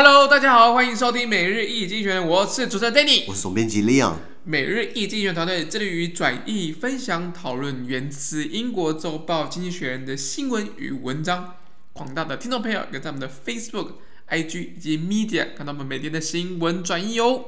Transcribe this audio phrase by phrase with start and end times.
[0.00, 4.14] Hello，大家好，欢迎收听每日一经济学，我是主持人 Danny，我是总编辑 Leon。
[4.44, 11.56] 每日一经济学人团队致力于转译、分享、讨论源自英国周报《经济学人》的新闻与文章。
[11.92, 13.94] 广大的听众朋友，可在我们的 Facebook、
[14.28, 17.46] IG 以及 Media 看到我们每天的新闻转译哦。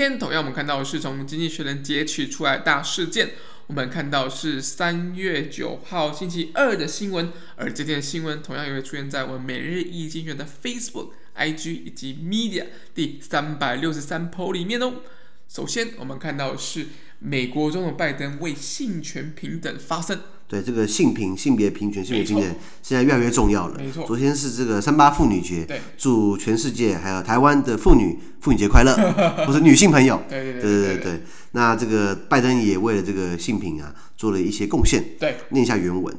[0.00, 3.32] 今天同样，我们看到的是从《经济学人》截取出来大事件。
[3.66, 12.64] 我们看到是三月九号星期二的新闻，而这篇新闻同样也会出现在我们每日一经选的 Facebook、IG 以及 Media
[12.94, 15.02] 第三百六十三 po 里面哦。
[15.46, 16.86] 首先，我们看到是
[17.20, 20.18] 美国总统拜登为性权平等发声。
[20.48, 23.78] 对这个性平、性别平权、性别平等，现在越来越重要了。
[23.78, 28.92] 没错，昨天是这个三八妇女节，对，祝全世界还有台湾的妇女妇女节快乐，
[29.46, 30.20] 或者女性朋友。
[30.28, 31.22] 对对对对对对对。
[31.52, 35.04] 那这个拜登也为了这个性平啊，做了一些贡献。
[35.20, 36.12] 对，念一下原文。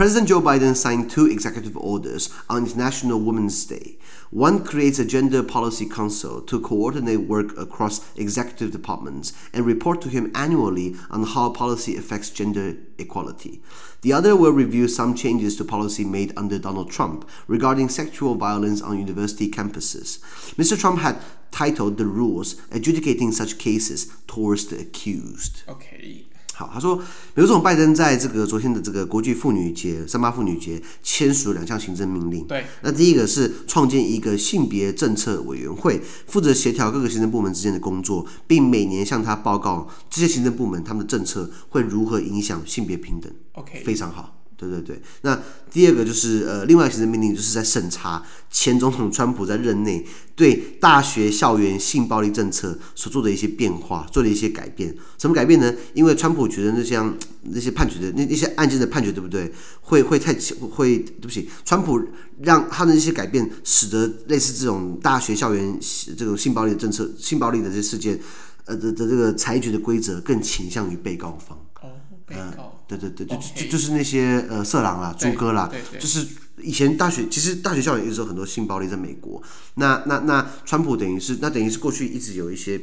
[0.00, 3.98] President Joe Biden signed two executive orders on International Women's Day.
[4.30, 10.08] One creates a gender policy council to coordinate work across executive departments and report to
[10.08, 13.60] him annually on how policy affects gender equality.
[14.00, 18.80] The other will review some changes to policy made under Donald Trump regarding sexual violence
[18.80, 20.18] on university campuses.
[20.54, 20.80] Mr.
[20.80, 21.20] Trump had
[21.50, 25.62] titled the rules adjudicating such cases towards the accused.
[25.68, 26.24] Okay.
[26.60, 26.94] 好，他说，
[27.34, 32.44] 美国总统拜登在这个昨天的这个国际妇女节、三八妇女节签署两项行政命令。
[32.46, 43.32] 对，那第一个是创建一个性别政策委员会，负责协调各个行政部门之间的工作，并每年向他报告这些行政部门他们的政策会如何影响性别平等。
[43.52, 44.39] OK，非常好。
[44.60, 45.40] 对对对，那
[45.72, 54.94] 第二个就是呃，另外行政命令就是在审查前总统川普在任内对大学校园性暴力政策所做的一些变化，做了一些改变。
[55.16, 55.74] 什么改变呢？
[55.94, 59.50] 因为川普觉得那像那些判决的那那些案件的判决，对不对？
[59.80, 60.34] 会会太
[60.72, 61.98] 会对不起，川普
[62.42, 65.78] 让他的一些改变，使得类似这种大学校园
[66.18, 68.20] 这种性暴力的政策、性暴力的这些事件，
[68.66, 71.56] 呃的的这个裁决的规则更倾向于被告方。
[71.80, 71.88] 哦，
[72.26, 72.42] 被告。
[72.42, 76.26] 呃对对对，就就就是那些呃色狼啦、猪哥啦，就是
[76.62, 79.42] 以前大学其实大学校园一直有很多性暴力在美国。
[79.74, 82.80] 那那那川普等于是那等于是过去一直有一些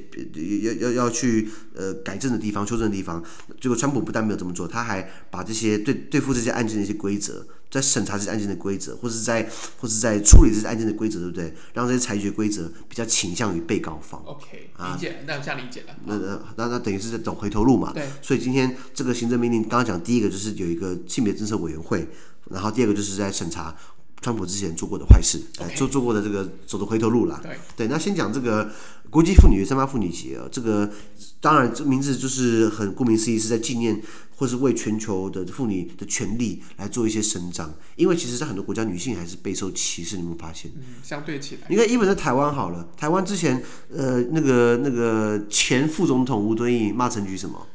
[0.64, 3.24] 要要要去呃改正的地方、修正的地方。
[3.62, 7.46] 结果川普不但没有这么做，他还把这些对对付这些案件的一些规则。
[7.70, 9.48] 在审查这些案件的规则，或是在
[9.78, 11.54] 或是在处理这些案件的规则，对不对？
[11.74, 14.22] 让这些裁决规则比较倾向于被告方。
[14.26, 15.96] OK，理解，那这样理解了。
[16.06, 17.92] 那那那那等于是在走回头路嘛？
[17.94, 18.08] 对。
[18.22, 22.08] 所以今天这个行政命令，刚刚讲第一个就是有一个性别政策委员会，
[22.50, 23.76] 然后第二个就是在审查
[24.22, 25.42] 川普之前做过的坏事，
[25.76, 25.92] 做、okay.
[25.92, 27.40] 做过的这个走的回头路啦。
[27.44, 27.58] 对。
[27.76, 28.72] 对，那先讲这个
[29.10, 30.92] 国际妇女、三八妇女节啊，这个
[31.40, 34.02] 当然这名字就是很顾名思义，是在纪念。
[34.40, 40.16] 或是为全球的妇女的权利来做一些伸张，因为其实，在很多国家，女性还是备受歧视。
[40.16, 40.72] 你们发现？
[40.76, 43.60] 嗯，相对起来，你看，因为在台湾好了，台湾之前，
[43.92, 47.66] 呃，那个那个前副总统吴敦义骂陈菊什么？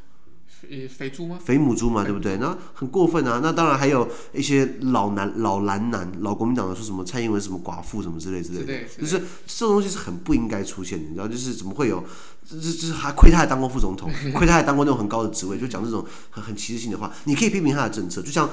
[0.63, 1.39] 肥肥猪吗？
[1.45, 2.37] 肥母猪嘛，对不对？
[2.39, 3.41] 那很过分啊！
[3.43, 11.27] 那当然还有一些老男、老蓝男、老国民党的说什么蔡英文什么寡妇什么之类之类的，就是这种东西是很不应该出现的，你知道？
[11.29, 12.03] 就是怎么会有？
[12.49, 17.13] 这这这还亏他还当过副总统， 亏他还当过那种很高的职位，就讲这种很很歧视性的话。
[17.25, 18.49] 你可以批评他的政策，就像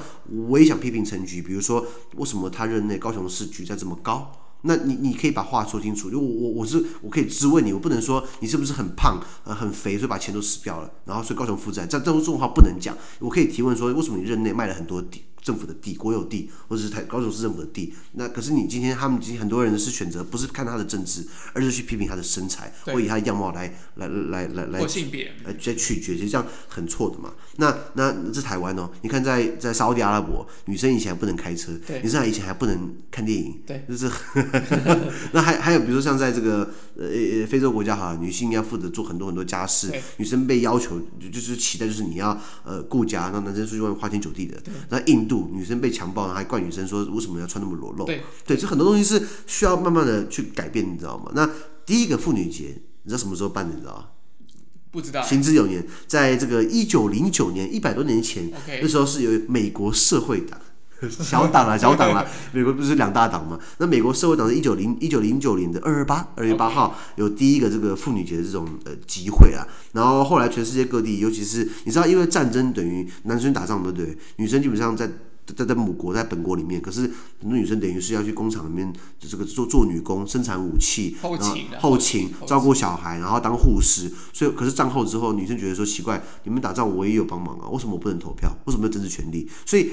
[0.48, 1.84] 我也想批评陈局，比如说
[2.16, 4.30] 为什么他任内高雄市局在这么高？
[4.62, 12.96] 那你你可以把话说清楚，就我我我是我可以质问你，我不能说你是不是很胖呃很肥，所以把钱都死掉了，然后所以高雄负债，这这种这种话不能讲。
[13.18, 15.22] 我可以提问说，为什么你任内卖了很多底？
[15.42, 21.24] 政府的地，国有地，或者是台高雄市政府的地，那可是你今天他们今天很多人是选择不是看他的政治，
[21.54, 25.32] 而是去批评他的身材，或以他的样貌来来来来来性别。
[25.44, 27.32] 来来取决，其实这样很错的嘛。
[27.56, 31.72] 那那这台湾哦，你看在在沙乌地阿拉伯，女生以前还不能开车，
[32.02, 34.10] 女生以前还不能看电影，对，就是
[35.32, 41.00] 那还还有比如说像在这个呃呃非洲国家哈，女性要负责做很多很多家事，女生被要求
[41.32, 44.60] 就是期待就是你要呃顾家，让男生出去外面花天酒地的，
[44.90, 45.29] 那印。
[45.30, 48.04] 度女生被强暴，还怪女生说为什么要穿那么裸露？
[48.04, 51.30] 对，对，这很多东西是需要慢慢的去改变，你知道吗？
[51.36, 51.48] 那
[51.86, 53.74] 第一个妇女节，你知道什么时候办的？
[53.74, 54.04] 你知道吗？
[54.90, 55.22] 不知道。
[55.22, 58.50] 行之有年，在这个一九零九年，一百多年前.
[58.82, 60.60] 那时候是由美国社会党。
[61.08, 63.58] 小党啊， 小党啊，美国不是两大党嘛？
[63.78, 74.16] 那美国社会党是一九零一九零九年的二二八二月八号有第一个这个妇女节的这种呃集会啊，然后后来全世界各地，尤其是你知道，因为战争等于男生打仗对不对？
[74.36, 75.08] 女生基本上在
[75.56, 77.00] 在在母国在本国里面，可是
[77.40, 84.10] 很多女生等于是要去工厂里面这个做做女工，生产武器，后勤，后勤照顾小孩，然后当护士。
[84.32, 88.54] 所以可是战后之后，女生觉得说奇怪，你们打仗我也有帮忙啊，为什么我不能投票？
[88.66, 89.48] 为什么要政治权利？
[89.64, 89.90] 所以。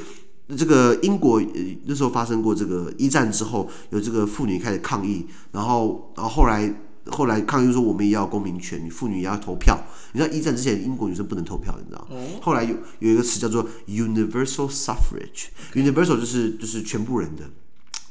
[0.55, 1.41] 这个英国
[1.85, 6.73] 那时候发生过这个一战之后，有这个妇女开始抗议，然后然后后来
[7.07, 9.77] 后来抗议说我们也要公民权，妇女也要投票。
[10.13, 12.07] 你知道一战之前英国女生不能投票，你知道？
[12.41, 17.43] 后来有有一个词叫做 universal suffrage，universal 就是就是全部人的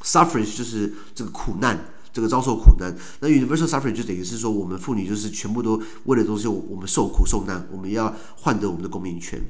[0.02, 2.94] ，suffrage 就是这个苦难，这个遭受苦难。
[3.20, 9.42] 那 universal suffrage 就等于是说我们妇女就是全部都为了东西，我们受苦受难，我们要换得我们的公民权。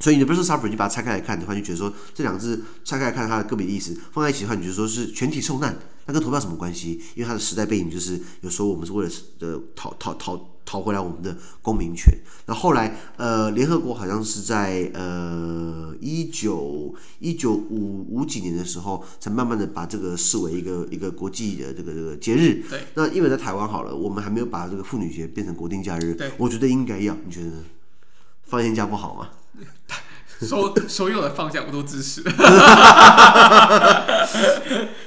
[0.00, 5.76] 所以你不是 suffering，你把它拆开来看的话，就觉得说这两个字拆开来看它的个别意思，放在一起的话，你就说是全体受难，
[6.06, 7.00] 那跟投票什么关系？
[7.14, 9.10] 因为它的时代背景就是有时候我们是为了
[9.40, 12.12] 呃讨讨讨讨回来我们的公民权。
[12.46, 22.64] 那后，后来呃联合国好像是在呃一九一九五五几年的时候，才慢慢的把这个视为一个一个国际的这个这个节日。
[22.70, 22.80] 对。
[22.94, 26.14] 那因为在台湾好了，我们还没有把这个妇女节变成国定假日。
[26.14, 26.30] 对。
[26.38, 27.64] 我觉得应该要，你觉得呢？
[28.44, 29.28] 放一天假不好吗？
[30.40, 32.22] 所 所有的放假我都支持。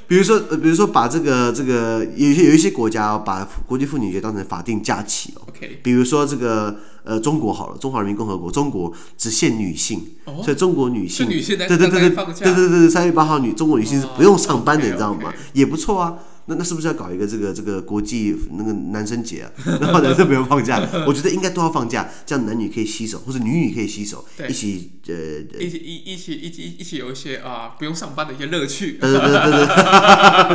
[0.06, 5.42] 比如说，比如说把这个这个有一些有一些国家把国际妇女节当成法定假期哦。
[5.48, 5.80] OK。
[5.82, 10.06] 比如说这个呃中国好了，中华人民共和国，中国只限女性，
[10.44, 15.34] 所以中国女性女性对对对对对对对，三月八号女中国女性是不用上班的，你知道吗？
[15.54, 16.16] 也不错啊。
[16.46, 19.52] 那那是不是要搞一个这个这个国际那个男生节啊？
[19.80, 25.14] 然后男生不用放假， 我觉得应该都要放假，这样男女可以携手，或者女女可以携手，一起呃
[25.60, 28.98] 一起一一起一起一起有一些啊不用上班的一些乐趣。
[29.00, 29.66] 对对对对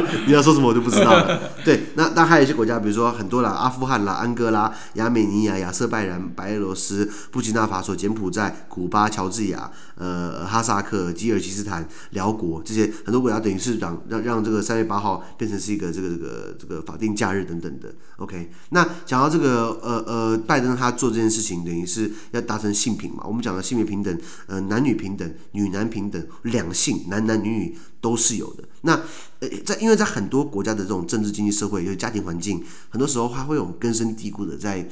[0.03, 1.53] 对， 你要说什么我就不知道了。
[1.65, 15.89] 对，那那还有一些国家，比如说很多啦，阿富汗啦、安哥拉、亚美尼亚、亚塞拜然、白俄罗斯、布基纳法索、柬埔寨、古巴、乔治亚、呃哈萨克、吉尔吉斯坦、辽国这些很多国家，等于是让让让这个三月八号变成是一个。
[15.89, 18.51] 这个这个这个法定假日等等的，OK。
[18.71, 23.25] 那讲到这个呃呃，拜登他做这件事情，等于是要达成性平嘛。
[23.27, 24.17] 我们讲的性别平等，
[24.47, 28.65] 呃，男女平等、女男平等、两性男男女女都是有的。
[28.83, 29.01] 那
[29.41, 34.87] 呃，在因为在很多国家的这种政治、经济、社会，有家庭环境，很多时候还会有根深蒂固的在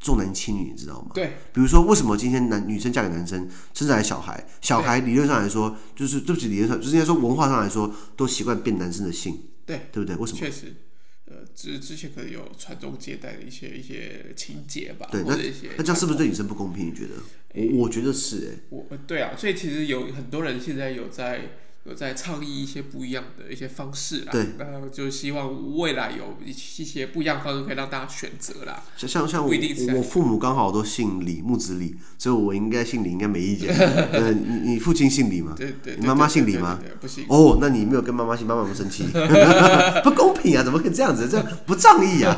[0.00, 1.10] 重男轻女，你知道吗？
[1.12, 1.36] 对。
[1.52, 9.38] 比如说，为什么今天男女生嫁给男生，生下来小孩，小孩理论上来说，就是对不起，理论上就是应该说文化上来说，都习惯变男生的性。
[9.66, 10.16] 对，对不对？
[10.16, 10.38] 为什么？
[10.38, 10.72] 确实，
[11.26, 15.08] 呃，之之前可能有传宗接代的一些一些情节吧。
[15.10, 15.36] 对，那
[15.76, 16.86] 那这样是不是对女生不公平？
[16.86, 17.14] 你觉得？
[17.54, 18.58] 我我觉得是哎。
[18.70, 21.40] 我对啊，所以其实有很多人现在有在
[21.88, 24.32] 有在倡议一些不一样的一些方式啦。
[24.32, 24.46] 对。
[24.92, 28.82] 就希望未来有一一些不一样方式可以让大家选择啦。
[28.96, 29.52] 像像像我
[29.96, 33.74] 我父母刚好都姓李，木子李，所以我应该姓李应该没意见。
[34.12, 35.54] 呃，你你父亲姓李吗？
[35.56, 35.96] 对对。
[35.98, 36.78] 你妈妈姓李吗？
[37.00, 37.24] 不行。
[37.28, 39.04] 哦，那你没有跟妈妈姓，妈妈不生气？
[40.02, 40.62] 不公平啊！
[40.62, 41.28] 怎么可以这样子？
[41.28, 42.34] 这样不仗义啊！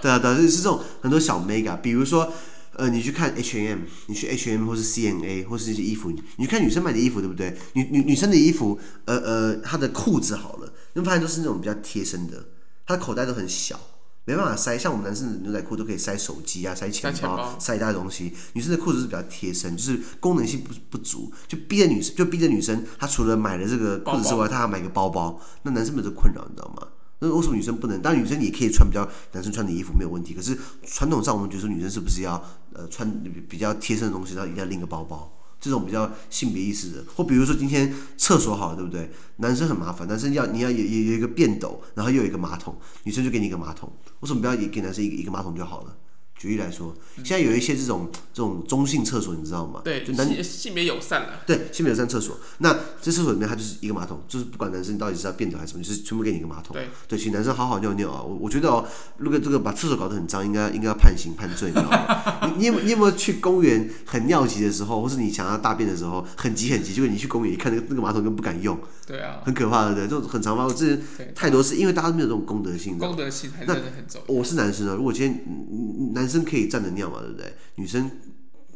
[0.00, 2.32] 对 啊对啊，是这种很多小 mega，比如说。
[2.74, 7.56] 呃，你去看 H&M，你去 H&M 或是 C N A 或是那些衣服，你去看女生买的衣服，对不对？
[7.74, 12.46] 女女女生的衣服，呃呃，她的裤子好了，你会发现都是那种比较贴身的，
[12.86, 13.78] 她的口袋都很小，
[14.24, 14.78] 没办法塞。
[14.78, 18.32] 像我们男生的牛仔裤都可以塞手机啊，塞钱包，塞一大东西。
[18.54, 25.38] 女生的裤子是比较贴身，就是功能性不不足，就逼着女生，就逼着女生，她除了买了这个裤子之外，她还要买个包包。
[25.64, 26.88] 那男生们有这困扰，你知道吗？
[27.22, 28.02] 那为什么女生不能？
[28.02, 30.34] 当然，女生也可以穿比较男生穿的衣服没有问题。
[30.34, 33.08] 可是传统上，我们觉得女生是不是要呃穿
[33.48, 35.32] 比较贴身的东西，然后一定要拎个包包？
[35.60, 39.08] 这种比较性别意识的，或比如说今天厕所好了，对不对？
[39.36, 43.88] 男生很麻烦，男生要你要有有有一个便斗，然后又有一个马桶，女生就给你一个马桶。
[44.18, 45.96] 为什么不要也给男生一个一个马桶就好了？
[46.42, 49.80] 举例来说，现在有一些这种这种中性厕所，你知道吗？
[49.84, 51.40] 对，就男性性别友善了。
[51.46, 52.36] 对，性别友善厕所。
[52.58, 56.74] 那这厕所里面它就是一个马桶，就是不管男生到底是要便斗还是什么，就是全部给你一个马桶。
[56.74, 58.20] 对，对，请男生好好尿尿啊！
[58.20, 58.84] 我我觉得哦，
[59.18, 62.50] 如果这个把厕所搞得很脏，应该应该要判刑判罪，你知道吗？
[62.58, 68.76] 你你有你有没有去公园很尿急的时候，或是你想要大便的时候很急很急，结果你去公园一看，那个那个马桶根本不敢用。
[69.06, 69.40] 对啊。
[69.44, 70.76] 很可怕的，对，这种很常发生。
[70.76, 70.98] 这
[71.36, 72.98] 太多次，因为大家都没有这种公德心。
[72.98, 74.20] 公德心还真的很重。
[74.26, 77.20] 我是男生啊，如果今天男生可以站着尿嘛。
[77.20, 77.52] 对不对？
[77.76, 78.10] 女生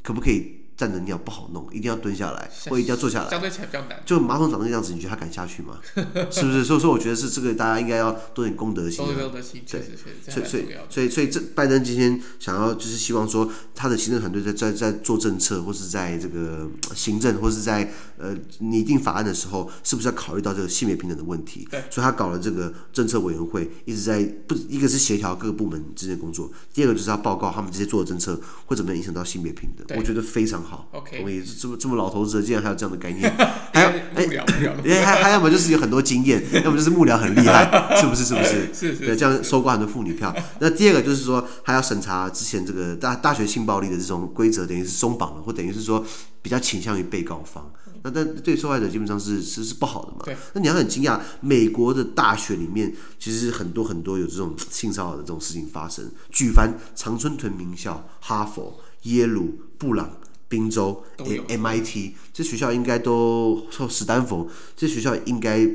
[0.02, 0.55] 可不可以？
[0.76, 3.30] 站着尿不好弄，一定要蹲下来，或一定要坐下来。
[3.30, 4.02] 相对起来比较难。
[4.04, 5.78] 就马桶长这样子，你觉得他敢下去吗？
[6.30, 6.64] 是不是？
[6.64, 9.04] 所以说，我觉得是这个，大家应该要多点公德心。
[9.04, 9.82] 多点公德心，对，
[10.28, 21.66] 所以所以所以所以这拜登今天想要就是希望说，他的行政团队在在在做政策，或是在这个行政，或是在呃拟定法案的时候，是不是要考虑到这个性别平等的问题？
[21.70, 21.82] 对。
[21.90, 29.96] 所以他搞了这个政策委员会，一直在不一个是协调各个部门之间工作，第二个就是要报告他们这些做的政策会怎么样影响到性别平等。
[29.96, 30.88] 我觉得非常好。
[30.92, 33.32] OK，我们也是这么这么老头子，竟然还有这样的概念。
[33.72, 38.24] 还有 幕僚，还还要么就是有很多经验，要么就是幕僚很厉害，是不是？
[38.24, 38.50] 是不是？
[38.74, 39.06] 是是。
[39.06, 40.34] 对，这样收刮很多妇女票。
[40.58, 46.04] 那第二个就是说，还要审查之前这个大大学性暴力的这种规则，等于是松绑了，或等于是说
[46.42, 47.70] 比较倾向于被告方。
[48.02, 50.18] 那但对受害者基本上是是是不好的嘛？
[50.24, 50.36] 对。
[50.52, 56.08] 那你要很惊讶，美国的大学里面其实很多很多有这种性骚扰的这种事情发生。
[56.30, 60.10] 举凡常春藤名校、哈佛、耶鲁、布朗、
[60.48, 61.02] 宾州、
[61.48, 65.68] MIT 这学校应该都说史丹佛这学校应该。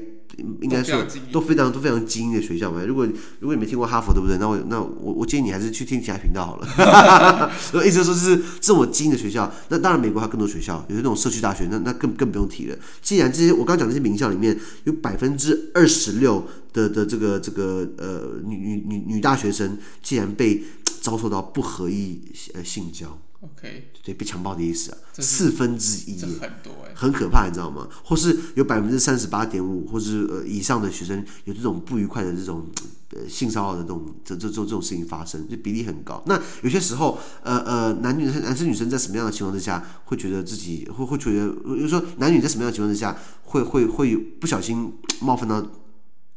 [0.61, 2.81] 应该说都非常都非常精英的学校嘛。
[2.85, 3.05] 如果
[3.41, 4.37] 如果你没听过哈佛，对不对？
[4.37, 7.51] 那我那我我建议你还是去听其他频道好了。
[7.85, 12.77] 意思说是这么精英的学校，那当然美国还有更多学校，有些那种社区大学，那那更更不用提了。
[13.01, 20.63] 既然这些我刚刚讲的这些名校里面有百分之二十六的的这个这个呃女女女女大学生，竟然被
[21.01, 22.21] 遭受到不合意
[22.53, 23.19] 呃性交。
[23.41, 27.89] OK，对，被强暴的意思啊，四分之一，很多哎，很可怕，你知道吗？
[28.03, 32.67] 或是有百分之三十八点五，或是呃以上的学生有这种不愉快的这种
[33.15, 36.21] 呃性骚扰的这种这这这这种事情发生，就比例很高。
[36.27, 45.65] 那有些时候，呃呃，男女男生女生在什么样的情况之下会觉得自己会会觉得，比如说男女在什么样的情况之下会会会不小心冒犯到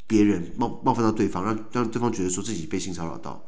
[0.07, 3.45] 别人，冒冒犯到对方，让让对方觉得说自己被性骚扰到。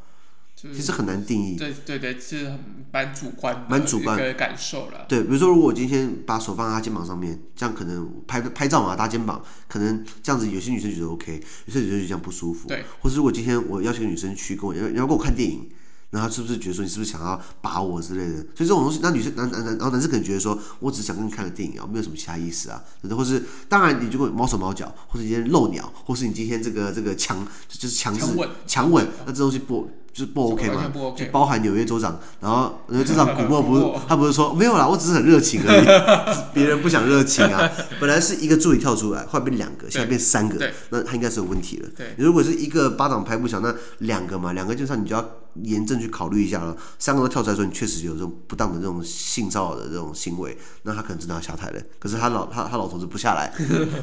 [0.56, 2.58] 其实很难定义，对对对，是很
[2.90, 5.04] 蛮主观，蛮主观的感受了。
[5.06, 11.34] 对，比如说，如果我今天把手放在他肩膀上面，这样可能拍拍照嘛，搭肩膀，可能这样子有些女生觉得 OK，
[11.66, 12.68] 有些女生觉得这样不舒服。
[12.68, 15.68] 对，或者如果今天我邀请女生去跟我要要跟我看电影，
[16.08, 18.36] 然后是不是觉得说你是不是想要把我之类的？
[18.36, 28.24] 所以这种东西，那女生男男男，然后男生可能觉得说，我只是想跟你看个电影啊，没有什么其他意思啊，对或是当然，你如果毛手毛脚，或者今天露鸟，或是你今天这个这个强就是强制
[28.66, 29.90] 强吻，那这东西不。
[30.16, 35.84] 就是不 OK 嘛，就，OK 就包含纽约州长，然后纽约州长古默不是 他不是说没有啦，我只是很热情而已，
[36.54, 37.70] 别人不想热情啊。
[38.00, 41.88] 本来是一个助理跳出来，后来变两个，现在变三个，那他应该是有问题了。
[42.16, 45.22] 你如果是一个巴掌拍不响，那两个嘛，两个就算你就要
[45.62, 46.74] 严正去考虑一下了。
[46.98, 51.82] 三个都跳出来说你确实有这种不当的这种性骚扰的这种行为，那他可能真的要下台了。
[51.98, 53.52] 可是他老他他老头子不下来，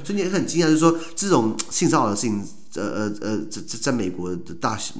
[0.03, 2.46] 所以你很惊讶，就是说这种性骚扰的事情。
[2.75, 4.94] 呃呃呃，在在在美国的大学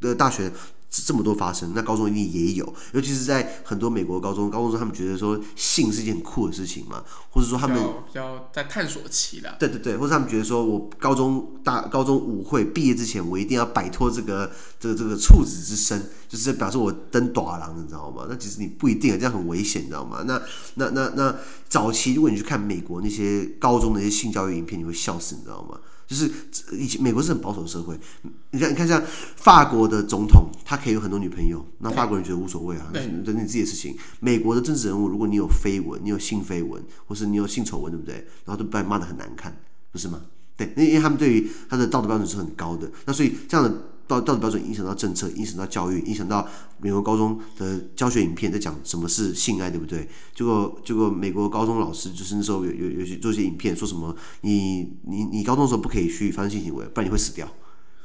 [0.00, 0.50] 的大学
[0.90, 18.26] 这么多发生，那高中一定也有，尤其是在很多美国高中，高中生他们觉得说性是一件很酷的事情嘛，或者说他们比较在探索期的，对对对，或者他们觉得说我高中大高中舞会毕业之前，我一定要摆脱这个这个这个处子之身，就是表示我登大人，你知道吗？
[18.28, 20.24] 那其实你不一定，这样很危险，你知道吗？
[20.26, 20.42] 那
[20.74, 21.36] 那那那
[21.68, 25.78] 早期如果你去看美国那些高中的一些性教育影片，你会笑死，你知道吗？
[26.10, 26.28] 就是
[26.72, 27.96] 以前美国是很保守的社会，
[28.50, 29.00] 你看你看像
[29.36, 33.96] 法国的总统，他可以有很多女朋友，那法国人觉得无所谓啊，等你自己的事情。
[34.18, 38.14] 美国的政治人物，如果你有绯闻，你有性绯闻，或是你有性丑闻，对不对？
[38.44, 39.56] 然后都被骂的很难看，
[39.92, 40.20] 不是吗？
[40.56, 43.89] 对，因为他们对于他的道德标准是很高的，那所以这样的。
[44.10, 46.46] 道道德标准影响到政策，影响到教育，影响到
[46.80, 50.08] 美国高中的教学影片，在讲什么是性爱，对不对？
[50.34, 57.48] 结果结果美国高中老师就是那时候有有有些做些影片，说什么你你你高中的时候不可以去发生性行为，不然你会死掉。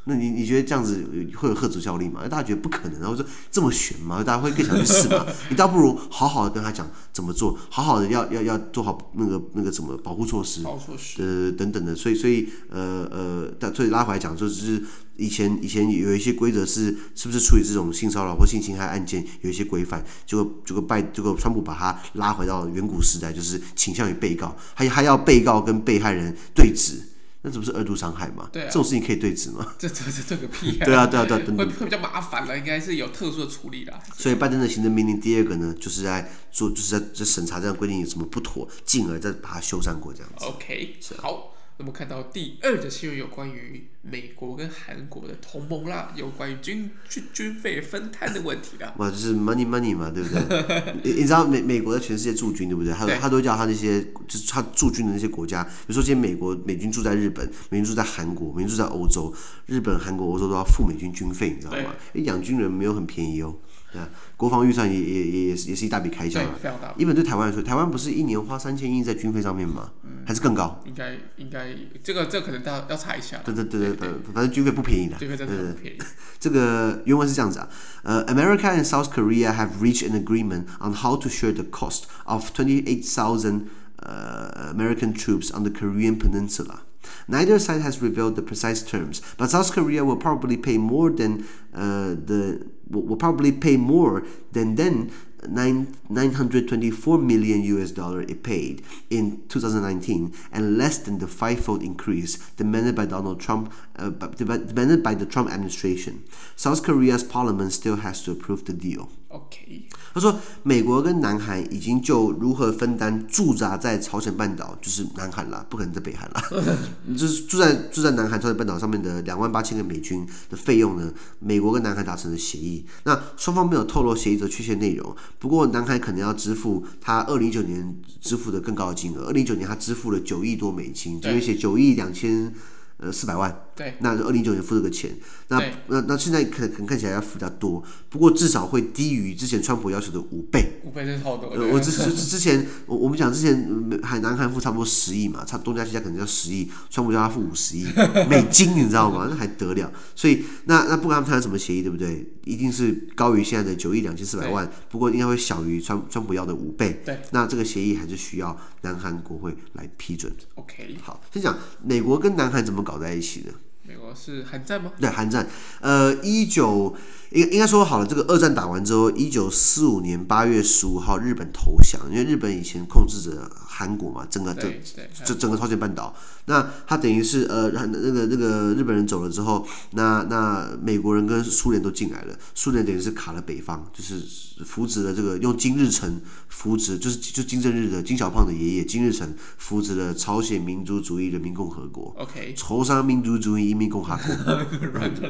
[0.08, 1.04] 那你你觉得这样子
[1.36, 2.28] 会有吓阻效力吗？
[2.28, 4.24] 大家觉得不可能，然后说这么悬吗？
[4.24, 5.26] 大家会更想去试吗？
[5.50, 11.96] 你倒不如好好的跟他讲怎么做，好好的要要要做好那个那个什么保护措施，保护措施呃等等的。
[11.96, 14.80] 所以所以呃呃，但所以拉回来讲，就是
[15.18, 27.02] 以前以前有一些规则是是不是处理这种性骚扰或性侵害案件有一些规范，结果结果拜结果川普把他拉回到远古时代，就是倾向于被告，还还要被告跟被害人对质。
[27.46, 28.50] 那这不是二度伤害吗？
[28.52, 29.74] 对啊，这种事情可以对质吗？
[29.78, 30.86] 这这这这个屁啊！
[30.86, 34.00] 对啊对啊对啊，等等会会比较麻烦了，应该是有特殊的处理啦。
[34.18, 40.46] 所以拜登的行政命令第二个呢，就是在做，就是在在审查这样规定有什么不妥，进而再把它修缮过这样子。
[40.46, 41.55] OK，好。
[41.78, 48.94] 那么看到第二个新闻，有关于美国跟韩国的同盟啦，有关于军军军费分摊的问题啦。
[48.98, 50.96] 嘛，就是 money money 嘛，对不对？
[51.04, 52.94] 你你知道美美国在全世界驻军，对不对？
[52.94, 61.94] 他他都叫他那些就是他驻军的那些国家，比如说今天美国美军驻在日本，美军驻在韩国，美军驻在欧洲，日本、韩国、欧洲都要付美军军费，你知道吗？
[62.14, 63.54] 因为养军人没有很便宜哦。
[63.98, 66.94] 啊，国防预算也也也也是也是一大笔开销啊。
[66.98, 69.92] 一本对台湾来说，台湾不是一年花三千亿在军费上面吗？
[70.04, 70.82] 嗯、还是更高？
[70.86, 73.38] 应该应该这个这个可能要要查一下。
[73.46, 75.18] 对对对对，对，反正军费不便宜的。
[75.18, 75.98] 军费真的不便宜。
[76.40, 77.70] 这个原文是这样子啊，
[78.04, 82.84] 呃、uh,，America and South Korea have reached an agreement on how to share the cost of twenty
[82.84, 83.64] eight thousand
[83.98, 86.82] 呃 American troops on the Korean Peninsula.
[87.28, 91.46] Neither side has revealed the precise terms, but South Korea will probably pay more than
[91.74, 95.12] uh, the will, probably pay more than then
[95.48, 97.92] nine nine hundred twenty four million U.S.
[97.92, 103.74] dollar it paid in 2019, and less than the five-fold increase demanded by Donald Trump,
[103.98, 106.24] uh, demanded by the Trump administration.
[106.56, 109.10] South Korea's parliament still has to approve the deal.
[109.36, 116.42] OK，他说，美国跟南韩已经就如何分担驻扎在朝鲜半岛，就是南韩啦，不可能在北韩啦，
[117.18, 122.86] 就是住在住在南韩朝鲜半岛上面的两万八千个美军的费用呢，美国跟南韩达成了协议。
[123.04, 132.54] 那双方没有透露协议的确切内容，不过南韩可能要支付他二零一九年支付的更高的金额，二零一九年他支付了九亿多美金，就写九亿两千。
[132.98, 135.12] 呃，四百万，对，那二零一九年付这个钱，
[135.50, 141.50] 那那那现在可可能看起来要付比较多，不过至少会低于之前川普要求的五倍，五倍是好多。
[141.50, 147.86] 呃，我之之之前，我我们讲之前海南韩付差不多十亿嘛，差东家西家可能要十亿，川普叫他付五十亿
[148.30, 149.28] 美金，你知道吗？
[149.30, 149.92] 那还得了？
[150.16, 152.32] 所以那那不管他们谈什么协议，对不对？
[152.46, 157.02] 一定是高于现在的九亿两千四百万，不过应该会小于川川普要的五倍。
[157.04, 160.32] 对，那这个协议还是需要南韩国会来批准。
[160.54, 163.52] OK，好，先讲美国跟南韩怎么搞在一起的？
[163.88, 164.92] 美国是韩战吗？
[165.00, 165.48] 对，韩战。
[165.80, 166.96] 呃，一九
[167.32, 174.82] 应应该说好了，这个二战打完之后，一九四五年八月十五号，日本投降，因为日本以前控制着韩国嘛，整个这
[175.24, 176.16] 这整个朝鲜半岛。
[176.48, 184.22] 那他等于是呃，那个那个日本人走了之后，那那美国人跟苏联都进来了，苏联等于是卡了北方，就是
[184.64, 192.16] 扶植了这个用金日成扶植，就是就金正日的金小胖的爷爷金日成扶植了朝鲜民族主义人民共和国。
[192.20, 194.56] OK，朝鲜民族主义人民共和国。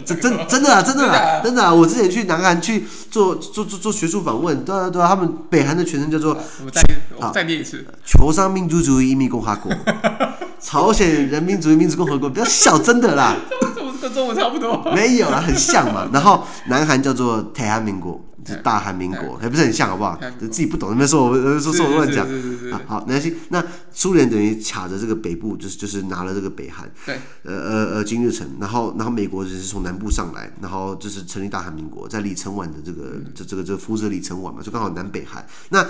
[0.05, 1.73] 真真真的啊，真的啊，真的啊！
[1.73, 6.81] 我之前去南韩去做做做做学术访问，对啊对啊，他们北韩的全称叫做，我再
[7.17, 9.71] 我再念一次，朝鲜民主主义人民共和国。
[10.61, 13.35] 朝鲜人民主义民主共和国比较小，真的啦，
[14.01, 16.07] 跟中文差不多，没有啦，很像嘛。
[16.13, 20.19] 然后南韩叫做台韩民国，是大韩民国，还不是很像，好不好？
[20.39, 22.27] 自己不懂，那边说我说说我乱讲。
[22.85, 23.35] 好，没关系。
[23.49, 35.45] 那苏联等于卡着这个北部，就是就是拿了这个北韩，对，呃呃呃金日成，然后然后美国人是从南部上来，然后就是成立大韩民国，在李承晚的这个这这个这个扶植李承晚嘛，就刚好南北韩。
[35.69, 35.85] 那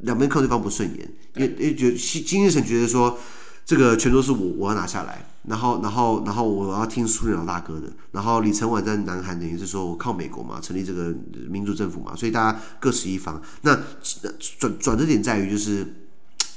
[0.00, 3.18] 两边看对方不顺眼，因为因为觉得金日成觉得说。
[3.64, 11.14] 这个全都是我我要拿下来，然后然后然后我要听苏联老大哥的，然后李承晚在南韩等于是说我靠美国嘛，成立这个
[11.48, 13.40] 民主政府嘛，所以大家各持一方。
[13.62, 13.74] 那
[14.58, 16.00] 转转折点在于就是。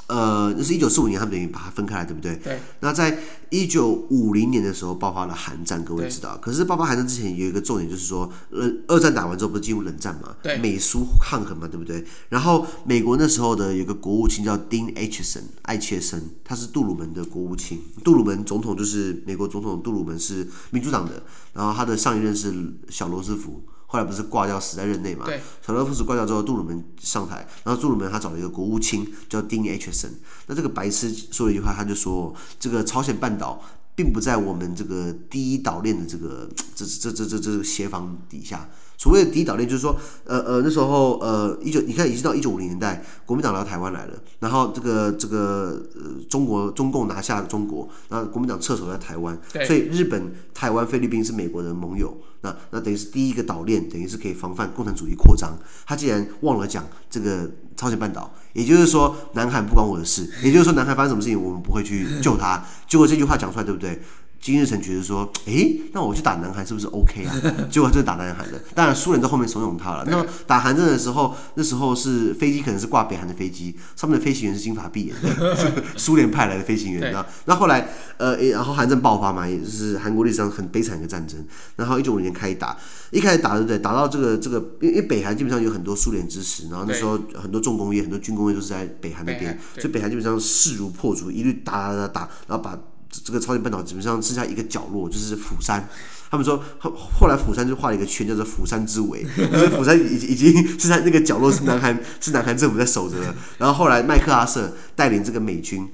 [0.08, 2.36] 呃，那是一九四五年，他们等于把它分开来，对不对？
[2.38, 2.60] 对。
[2.80, 6.38] 那在一九五零年的时候爆发了韩战，各位知道。
[6.38, 10.34] 可是爆发韩战之前有一个重点，就是说，呃，二战打完之后不是进入冷战嘛？
[10.42, 10.58] 对。
[10.60, 12.06] 美苏抗衡嘛，对不对？
[12.30, 17.82] 然后美国那时候的有个国务卿叫丁艾切森，艾切森，他是杜鲁门的国务卿。
[18.04, 21.22] 杜鲁门总统就是美国总统，杜鲁门是民主党的，
[21.54, 22.54] 然后他的上一任是
[22.90, 23.62] 小罗斯福。
[23.88, 25.26] 后来不是挂掉死在任内嘛？
[25.26, 25.42] 对。
[25.66, 30.14] 小罗斯福挂掉之后，杜鲁门上台，然后杜鲁门他找了一个国务卿叫丁艾切森。
[30.46, 33.64] 那这个白痴说了一句话，他就说：“这个朝鲜半岛
[33.96, 38.70] 并不在我们这个第一岛链的这个这这这这这个协防底下。
[38.98, 55.58] 所谓的第一岛链，就是说，呃呃，那时候呃一九，你看已经到一九五零年代，国民党来到台湾来了，然后这个这个呃中国中共拿下中国，然后国民党撤守在台湾，所以日本、台湾、菲律宾是美国的盟友。”那那等于是第一个岛链，等于是可以防范共产主义扩张。
[55.88, 62.64] 他竟然忘了讲这个朝鲜半岛，也就是说南韩不关我的事，也就是说南韩发生什么事情我们不会去救他。
[62.88, 64.00] 结果这句话讲出来，对不对？
[64.40, 67.34] 金日成觉得说，诶，那我去打南韩是不是 OK 啊？
[67.70, 68.62] 结果就是打南韩的。
[68.74, 70.06] 当然，苏联在后面怂恿他了。
[70.08, 75.16] 那打韩战的时候，那时候是飞机可能是挂北韩的飞机，上面的飞行员是金发碧眼，
[75.98, 77.12] 苏联派来的飞行员。
[77.12, 81.44] 那那后来，呃，然后韩战爆发嘛，也就是韩国历史上很悲惨的一个战争。
[81.76, 82.78] 然后一九五零年开始打，
[83.12, 83.78] 一开始打对不对？
[83.80, 92.80] 打到这个这个，因为北韩基本上有很多苏联支持，然后那时候很多重工业、很多军工业都是在北韩那边，所以北韩基本上势如破竹，一律打打打打，然后把。
[93.10, 95.88] 这个超级半岛基本上剩下一个角落，就是釜山。
[96.30, 103.34] 他们说后后来釜山就画了一个圈，叫做釜山之围， 就是釜山已已经是在那个角落是南韩是南韩政府在守着的。
[103.58, 105.88] 然后后来麦克阿瑟带领这个美军，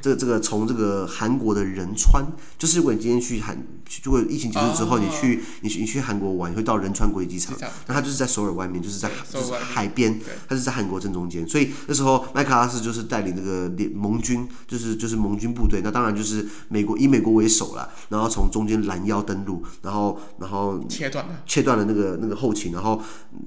[0.00, 2.24] 这个这个从这个韩国的仁川，
[2.58, 3.56] 就是如果你今天去韩，
[4.02, 7.54] 如果疫情结束之后你去你去你去韩国玩，你会到仁川国际机场，
[7.86, 10.18] 那他就是在首尔外面，就是在就是海边，
[10.48, 11.46] 他是在韩国正中间。
[11.46, 19.62] 所以那时候麦克阿瑟就是带领这个联盟军，就是就是盟军部队，那当然就是美国以美国为首了，然后从中间拦腰登陆。
[19.82, 23.00] 然后，然后切断了，切断了那个那个后勤，然后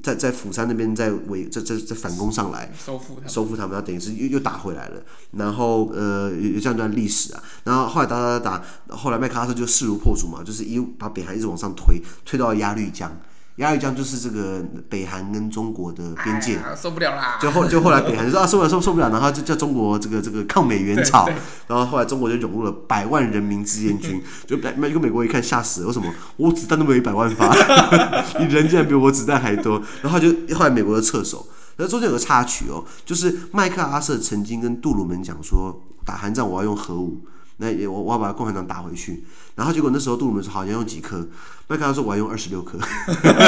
[0.03, 5.01] 在在釜山那边再围，再再再反攻上来，收复他们，收复他们，然后等于是又又打回来了。
[5.31, 7.43] 然后呃，有有这样一段历史啊。
[7.63, 13.11] 然后后来打打打打，后来麦克阿瑟就势如破竹嘛，就是一把北韩一直往上推，推到鸭绿江。
[13.57, 17.37] 鸭绿江就是这个北韩跟中国的边界，哎、受不了啦！
[17.41, 21.27] 就后就后来北韩说啊受不了受受不了，然后就叫中国这个这个抗美援朝，
[21.67, 26.13] 然后后来中国就涌入了百万人民志愿军， 就美一个美国一看吓死了，为什么？
[26.37, 27.51] 我子弹都没有一百万发，
[28.39, 31.47] 你人竟然比我子弹还多，然后就后来美国就撤手。
[31.77, 37.25] 那中间有个插曲哦，就是麦克阿瑟曾经跟杜鲁门讲说，打韩战我要用核武。
[37.59, 39.23] 那也我我要把共产党打回去，
[39.57, 41.27] 然后结果那时候杜鲁门说好像用几颗，
[41.67, 42.77] 麦克阿瑟说我要用二十六颗，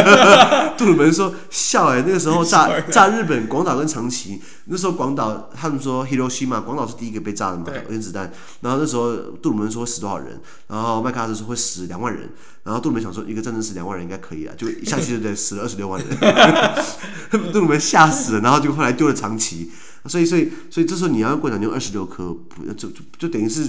[0.75, 12.27] 杜鲁门说笑哎、欸，那个时候炸 炸日本广岛跟长崎，那时候广岛他们说 Hiroshima 广岛是第一个被炸的嘛，原子弹，然后那时候杜鲁门说会死多少人，然后麦克阿瑟说会死两万人，
[12.63, 16.17] 然后杜鲁门想说一个战争死两万人应该可以啊，就一下去就得死了二十六万人，
[17.53, 19.71] 杜鲁门吓死了，然后就后来丢了长崎。
[20.05, 22.35] 所以，所以，所以这时候你要用共产党用二十六颗，
[22.77, 23.67] 就就就等于是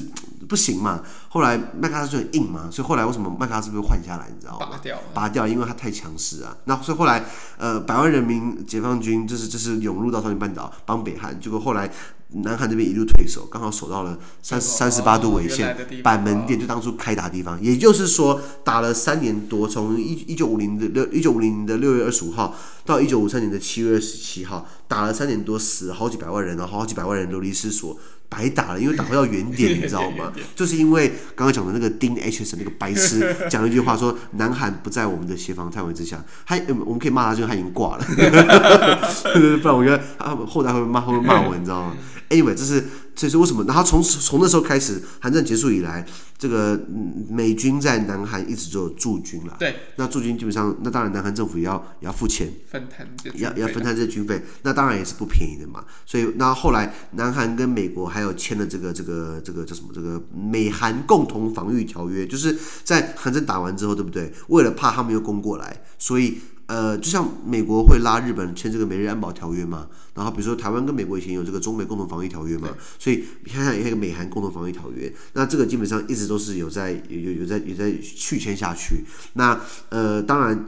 [0.48, 1.00] 不行嘛。
[1.28, 4.28] 后来麦克阿瑟就很硬嘛，所以后来为什么麦克阿瑟被换下来？
[4.34, 4.66] 你知道吗？
[4.70, 6.56] 拔掉，拔掉，因为他太强势啊。
[6.64, 7.24] 那所以后来，
[7.58, 11.90] 呃，百万人民解放军就是就是涌入到朝鲜半岛帮北韩，结果后来。
[12.32, 17.60] 南韩这边一路退守，刚好守到了三三十八度纬线，板门店就当初开打的地方。
[17.60, 27.98] 也就是说，打了三年多，从一一九五零的六一九五零的六月二十五号到一九五三年的七月二十七号，打了三年多，死了好几百万人，然后好几百万人流离失所。
[28.30, 30.32] 白打了，因为打回到原点， 你知道吗？
[30.56, 38.04] 就是因为刚刚讲的那个丁 H 那个白痴 讲了一句话，说南韩不在我们的协防范围之下，他我们可以骂他，就是他已经挂了，
[39.60, 41.96] 不然我觉得他后台会骂会骂我，你知道吗
[42.30, 42.84] ？Anyway，这是。
[43.14, 43.62] 所以说为什么？
[43.64, 46.06] 然后从从那时候开始，韩战结束以来，
[46.38, 46.80] 这个
[47.28, 49.56] 美军在南韩一直就有驻军了。
[49.58, 49.76] 对。
[49.96, 55.84] 那驻军基本上，那当然南韩政府也要也要付钱，分摊要要分摊这军费，那当然也是不便宜的嘛。
[56.06, 59.88] 所以那后来南韩跟美国还有签了这个这个这个叫什么？
[59.94, 64.32] 这个美韩共同防御条约，就是在韩战打完之后，对不对？
[64.48, 66.38] 为了怕他们又攻过来，所以。
[66.70, 79.04] 呃，就像美国会拉日本签这个美日安保条约嘛，然后比如说台湾跟美国以前有这个中美共同防御条约嘛，所以你看看有一个美韩共同防御条约，那这个基本上一直都是有在有有有在有在续签下去。
[79.32, 80.66] 那呃，当然，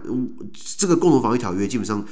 [0.76, 2.04] 这个共同防御条约基本上。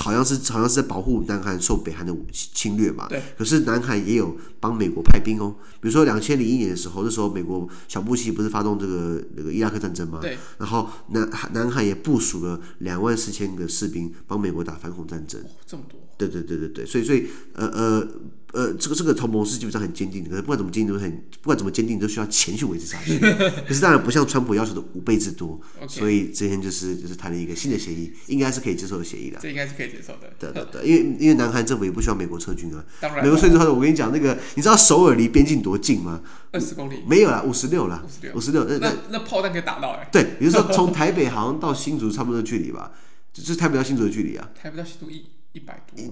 [0.00, 3.06] 好像是好像是在保护南韩受北韩的侵略嘛？
[3.08, 3.22] 对。
[3.36, 10.18] 可是南韩也有帮美国派兵哦，比如说两千零一年的时候，那时候美国小布希不是发动这个那个伊拉克战争吗？
[10.20, 10.36] 对。
[10.58, 15.40] 然后南南韩也部署了两万四千个士兵帮美国打反恐战争。
[15.42, 16.00] 哦，这么多。
[16.18, 18.08] 对对对对对，所以所以呃呃。
[18.54, 21.10] 呃，这个这个同盟是基本上很坚定的，可是不管怎么坚定都很，
[21.42, 23.18] 不管怎么坚定都需要钱去维持下去。
[23.18, 29.38] 可是当然不像川普要求的五倍之多 所以这天就是就是谈了一个新的协议，应该是可以接受的协议的。
[29.38, 30.32] 这应该是可以接受的。
[30.38, 32.82] 对对对， 因为因为南韩政府也不需要美国撤军啊。
[33.02, 33.22] 当然。
[33.22, 36.22] 美国撤军之后，我跟你讲那个，你知道首尔离边境多近吗？
[36.50, 37.00] 二十公里。
[37.06, 38.02] 没有啦，五十六啦。
[38.34, 38.64] 五十六。
[38.64, 40.08] 那那那炮弹可以打到哎、欸。
[40.10, 42.92] 对，比如说 从台北好像到新竹差不多的距离吧，
[43.30, 44.48] 就是台北到新竹的距离啊。
[44.58, 45.22] 台北到新竹一
[45.58, 46.04] 一百多。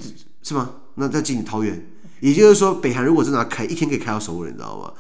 [0.42, 0.70] 是吗？
[0.96, 1.86] 那再进桃园。
[2.20, 4.92] 也就是说，北韩如果真的要开一天可以开到首尔，你知道吗？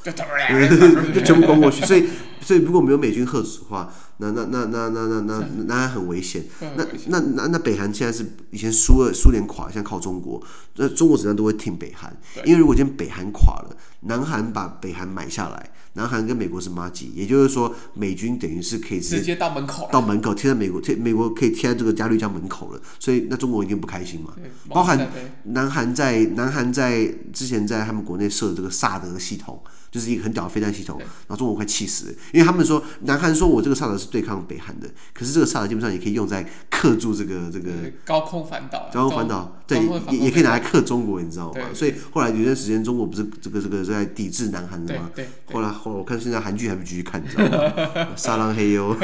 [1.14, 1.84] 就 全部攻过去。
[1.86, 2.06] 所以，
[2.40, 6.44] 所以如果没有美军吓阻的话，那那那那那那那那还很危险。
[6.76, 10.42] 那那那那北韩现在是以前苏俄苏联垮，现在靠中国，
[10.76, 12.16] 那中国怎样都会挺北韩。
[12.44, 15.70] 因为如果今天北韩垮了，南韩把北韩买下来。
[15.94, 24.34] 南韩跟美国是麻吉，也就是说，美军等于是可以直接，直接到门口，到门口贴在美国贴美国可以贴在这个加绿江门口了，所以那中国一定不开心嘛。
[24.68, 25.10] 包含
[25.44, 29.58] 南韩在南韩在之前在他们国内设的这个萨德系统。
[29.96, 37.70] 就是一个很屌的飞弹系统，然后中国快气死了，因为他们说南韩说我这个萨德是对抗北韩的，可是这个萨德基本上也可以用在克住这个这个
[38.04, 39.80] 高空反导，高空反导对
[40.10, 41.60] 也也可以拿来克中国，你知道吗？
[41.72, 45.10] 所以后来有段时间中国不是这个这个在抵制南韩的吗？
[45.50, 48.08] 后来后来我看现在韩剧还不继续看，你知道吗？
[48.14, 48.94] 沙浪嘿哟。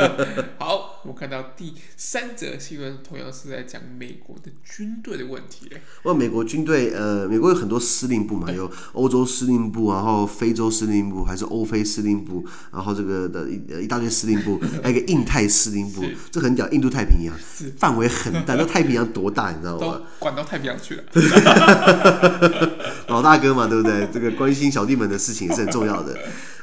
[0.58, 5.68] 好，我看到第三则新闻，同样是在讲美国的军队的问题。
[6.04, 10.28] 哇，美国军队呃，美国有很多司令部嘛，有欧洲司令部，然后。
[10.38, 17.34] 非洲司令部还是欧非司令部，然后这个的一一大堆司令部，还有一个印太司令部，这很屌，印度太平洋
[17.78, 20.02] 范围很大，那太平洋多大，你知道吗？
[20.18, 21.04] 管到太平洋去了。
[23.08, 24.06] 老大哥嘛，对不对？
[24.12, 26.16] 这个关心小弟们的事情也是很重要的。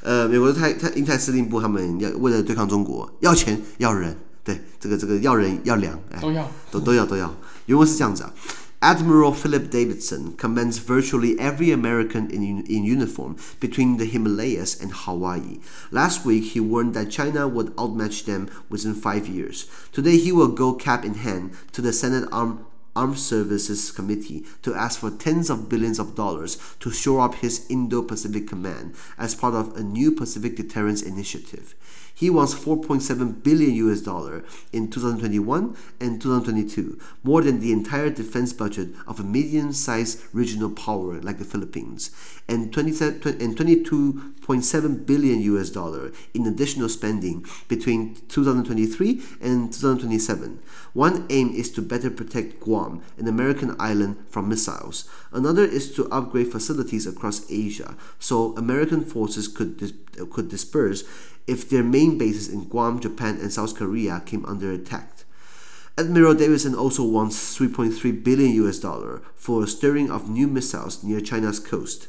[0.03, 7.35] 呃，美国的太太印太司令部，他们要为了对抗中国，要钱要人，对，这个这个要人要粮，哎，都要，都都要都要。
[7.66, 8.33] 原文是这样子啊。
[8.83, 15.61] Admiral Philip Davidson commands virtually every American in, in uniform between the Himalayas and Hawaii.
[15.90, 19.66] Last week, he warned that China would outmatch them within five years.
[19.92, 22.61] Today, he will go cap in hand to the Senate Armed
[22.96, 27.66] Armed Services Committee to ask for tens of billions of dollars to shore up his
[27.68, 31.74] Indo Pacific Command as part of a new Pacific Deterrence Initiative.
[32.15, 38.54] He wants 4.7 billion US dollar in 2021 and 2022, more than the entire defense
[38.54, 42.12] budget of a medium-sized regional power like the Philippines,
[42.47, 50.60] and 22.7 billion US dollar in additional spending between 2023 and 2027.
[50.93, 55.10] One aim is to better protect Guam, an American island, from missiles.
[55.31, 59.93] Another is to upgrade facilities across Asia so American forces could dis-
[60.31, 61.03] could disperse
[61.47, 65.12] if their main bases in Guam, Japan, and South Korea came under attack.
[65.97, 71.21] Admiral Davidson also wants 3.3 billion US dollar for a stirring of new missiles near
[71.21, 72.08] China's coast.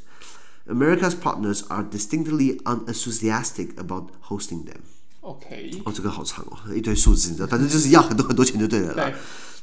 [0.68, 4.82] America's partners are distinctly unenthusiastic about hosting them.
[5.26, 9.12] OK，哦，这个好长哦，一堆数字，你知道，反正就是要很多很多钱就对了啦。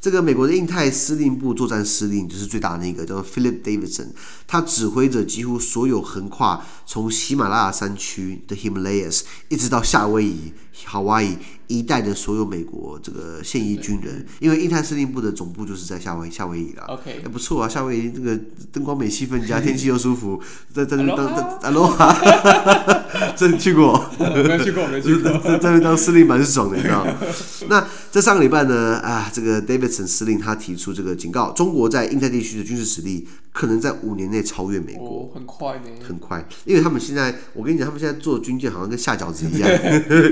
[0.01, 4.07] 这个美国的印太司令部作战司令就是最大的那个，叫做 Philip Davidson，
[4.45, 10.51] 他指挥着几乎所有横跨从喜马拉雅山区的 Himalayas 一直到夏威夷
[10.85, 16.83] Hawaii 一带的所有美国这个现役军人，因为印太司令部的总部就是在夏威夏威夷啦。
[16.89, 18.37] OK，也不错啊，夏威夷这个
[18.73, 20.41] 灯光美气氛佳，天气又舒服，
[20.73, 22.92] 在在那当当 Aloha，
[23.37, 24.09] 这你去过？
[24.19, 25.31] 没去过，没去过。
[25.39, 27.05] 在 在那当司令蛮爽的，你知道？
[27.69, 39.69] 那在上个礼拜呢，啊，这个 Davidson 司令他提出这个警告，中国在印太地区的军事实力可能在五年内超越美国，哦，很快呢，很快，因为他们现在，我跟你讲，他们现在做军舰好像跟下饺子一样，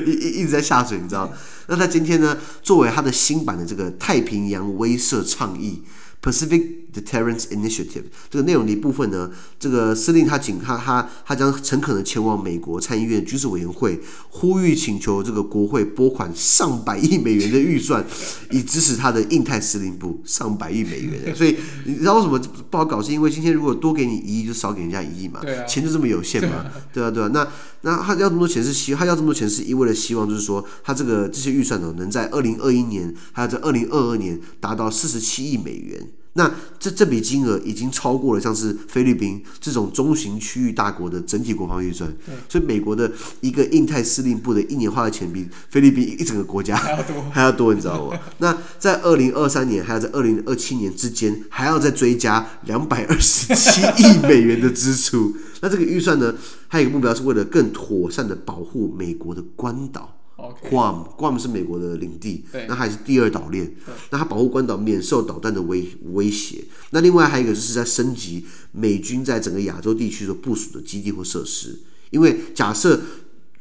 [0.05, 1.31] 一一直在下水，你知道？
[1.67, 5.83] 那他今天呢，作为他的新版的这个太平洋威慑倡议
[6.21, 6.80] Pacific。
[6.93, 13.99] Deterrence Initiative 这个内容的一部分呢，这个司令他请他他他将诚恳的前往美国参议院军事委员会，
[14.29, 18.05] 呼吁请求这个国会拨款上百亿美元的预算，
[18.49, 20.21] 以支持他的印太司令部。
[20.25, 23.01] 上百亿美元，所以你知道为什么不好搞？
[23.01, 27.29] 是因为今天如果多给你一亿，就少给人家一亿嘛，钱就这么有限嘛，对啊对啊。
[27.33, 27.47] 那
[27.81, 36.07] 那他要这么多钱是希他要这么多钱是一味的希望，就是说他这个这些预算呢，能在二零二一年还有在二零二二年达到四十七亿美元。
[36.33, 42.09] 那这这笔金额已经超过了像是菲律宾这种中型区域大国的整体国防预算，
[42.47, 48.17] 所以美国的一个印太司令部的一年花的钱比菲律宾一整个国家还要多， 还要多，你知道吗？
[48.39, 55.35] 那在二零二三年还要在二零二七年之间，还要再追加两百二十七亿 美元的支出。
[55.59, 56.33] 那这个预算呢，
[56.69, 60.20] 还有一个目标是为了更妥善的保护美国的关岛。
[60.69, 63.75] Guam Guam 是美国的领地，那还是第二岛链，
[64.09, 66.63] 那它保护关岛免受导弹的威威胁。
[66.91, 72.99] 那另外还有一个就是在升级美军在整个亚洲地区所部署的基地或设施，因为假设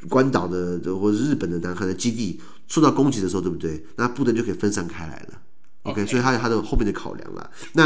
[0.08, 3.84] 关岛的或者日本的南韩的基地受到攻击的时候，对不对？
[3.96, 5.40] 那部队就可以分散开来了。
[5.82, 7.50] OK，所以它有它的后面的考量了。
[7.72, 7.84] 那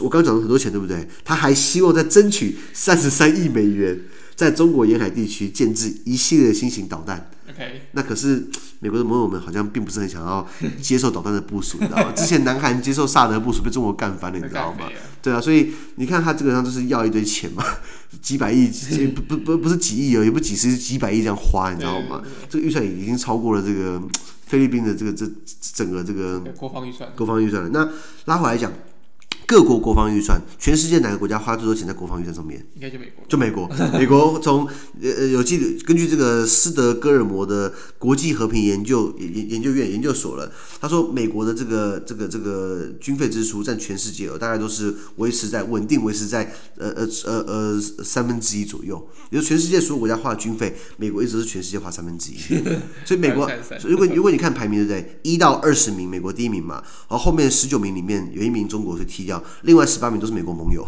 [0.00, 1.08] 我刚刚讲了很多钱，对不对？
[1.24, 3.98] 他还希望在争取三十三亿美元，
[4.34, 7.30] 在中国沿海地区建制一系列的新型导弹。
[7.92, 8.46] 那可是
[8.80, 10.46] 美国的盟友们好像并不是很想要
[10.80, 12.12] 接受导弹的部署，你知道吗？
[12.12, 14.88] 之前南韩接受萨德部署被中国干翻了，你知道吗？
[15.22, 17.64] 对啊，所以你看他基本上就是要一堆钱嘛，
[18.20, 18.68] 几百亿，
[19.14, 22.22] 不不不不是几亿哦，也不几十几百亿这样花，你知道吗？
[22.48, 24.02] 这个预算已经超过了这个
[24.46, 25.26] 菲律宾的这个这
[25.60, 27.68] 整个这个国防预算，国防预算了。
[27.70, 27.88] 那
[28.26, 28.72] 拉回来讲。
[29.46, 32.64] 各国国防预算，全世界哪个国家花最多钱在国防预算上面？
[32.74, 33.24] 应该就美国。
[33.28, 34.66] 就美国，美国从
[35.02, 49.06] 呃有记根据这个斯德哥尔摩的国际和平研究研研究院研究所了，他说美国的这个这个这个军费支出占全世界大概都是维持在稳定维持在呃呃呃呃三分之一左右。
[49.30, 52.36] 也就全世界所有国家花的军费，美国一直是全世界花三分之一。
[53.04, 53.50] 所以美国，
[53.84, 55.20] 如果如果你看排名对不对？
[55.22, 56.76] 一到二十名，美国第一名嘛，
[57.08, 59.33] 然后后面十九名里面有一名中国是踢掉。
[59.62, 60.84] 另外十八名都是美国盟友，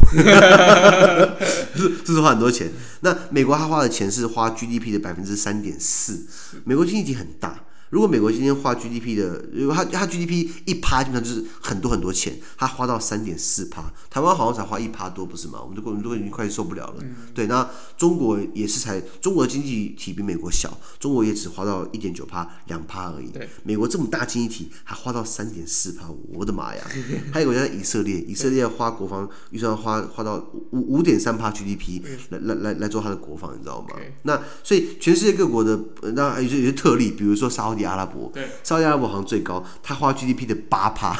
[1.75, 2.71] 是这是花很多钱。
[3.01, 6.25] 那美国他花的钱是花 GDP 的百分之三点四，
[6.63, 7.63] 美国经济体很大。
[7.89, 15.59] 如果美国今天花 GDP 的，如果它它 GDP 一趴，基本上就是很多很多钱，它花到三点四趴，台湾好像才花一趴多，不是吗？
[15.61, 16.95] 我们都我们都已经快受不了了。
[16.99, 23.29] 嗯、对，那中国也是才，中国的经济体比美国小，中国也只花到一点九趴，两趴而已。
[23.29, 26.83] 对，美国这么大经济体还花到三点四趴，我的妈呀！
[27.31, 30.37] 还有一个叫以色列，以色列花国防预算花花到
[30.71, 33.95] 五五点三趴 GDP 来来来来做它的国防，你知道吗？
[34.23, 35.79] 那所以全世界各国的
[36.13, 37.89] 那有些有些特例，比如说沙特。
[37.89, 38.31] 阿拉伯，
[38.63, 41.17] 沙特阿拉伯好像最高，他花 GDP 的八趴，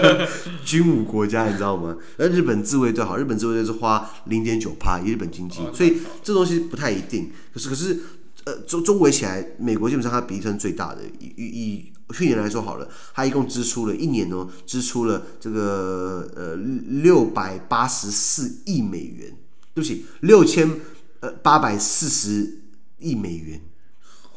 [0.64, 1.96] 军武国家，你知道吗？
[2.18, 7.30] 而日本自卫队好，日本自卫队是花零点九趴，以日本经济，所以这东西不太一定。
[7.52, 8.00] 可是，可是。
[8.44, 11.02] 呃，中中围起来，美国基本上它比例算最大的。
[11.18, 19.36] 以以去年来说好了，它一共支出了一年哦，支出了这个呃六百八十四亿美元，
[19.74, 20.80] 对不起，六千
[21.20, 22.62] 呃八百四十
[22.98, 23.60] 亿美元，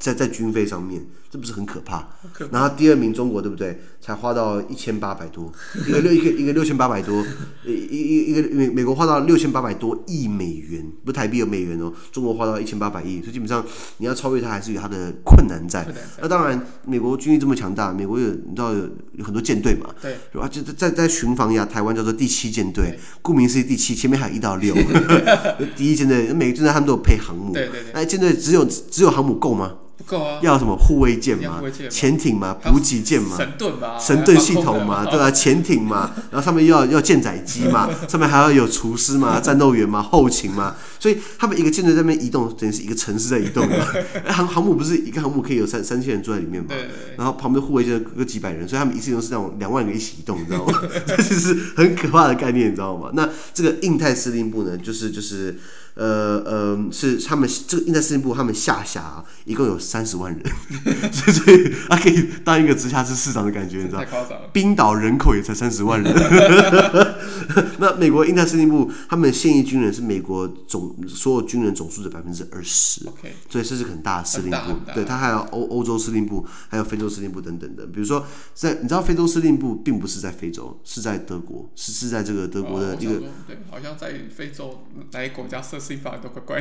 [0.04, 1.02] 在在军费上面。
[1.32, 2.08] 这不是很可怕？
[2.32, 2.60] 可怕。
[2.60, 3.82] 然后第二名中国对不对？
[4.00, 5.52] 才花到一千八百多，
[5.88, 7.26] 一个六一个一个六千八百多，
[7.66, 11.92] 一一一个美美国花到六千八百多亿美元，不是台币有美元哦。
[12.12, 13.66] 中国花到一千八百亿，所以基本上
[13.98, 15.88] 你要超越它还是有它的困难在。
[16.22, 19.90] 那当然，美国军力这么强大，美国有你知道有有很多舰队嘛？
[20.00, 20.48] 对，是吧？
[20.48, 24.76] 就在在巡防呀，台湾叫做第七舰队，顾名思义第七，前面还有一到六。
[25.76, 27.92] 第一舰队每个舰队他们都有配航母，对对对。
[27.96, 29.78] 那舰队只有只有航母够吗？
[29.96, 30.40] 不够啊！
[30.42, 35.30] 要什么护卫舰嘛，潜艇嘛，补给舰嘛，神盾嘛，神盾系统嘛，对吧？
[35.30, 43.76] 潜艇嘛，然后上面要要舰载机嘛， 上面还要有厨师嘛，战斗员嘛，后勤嘛，所以他们一个舰队在那边移动，等于是一个城市在移动嘛。
[44.34, 46.70] 航航母不是一个航母可以有三三千人坐在里面嘛？
[47.16, 50.82] 然后旁边护卫舰各几百人，所以他们一次都是那种两万个一起移动，你知道吗？
[51.06, 53.12] 这就是很可怕的概念，你知道吗？
[53.14, 55.60] 那这个印太司令部呢，就是就是。
[55.96, 60.44] 呃呃，是他们这个印太司令部，他们下辖啊，一共有三十万人，
[61.14, 64.04] 所以他可以当一个直辖市市长的感觉，你知道？
[64.52, 66.12] 冰岛人口也才三十万人。
[67.78, 73.02] 那美国印太司令部，他们现役军人是美国总所有军人总数的百分之二十，
[73.48, 74.80] 所以这是很大的司令部。
[74.96, 77.86] 对，他还有欧欧洲司令部，还有非洲司令部等等的。
[77.86, 78.26] 比如说，
[78.56, 85.83] 在你知道非洲司令部并不是在非洲，是在德国，是是在这个德国的一个，对，好像在非洲哪个国家设。